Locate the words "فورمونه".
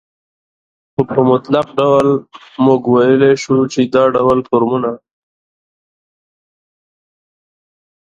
4.49-4.91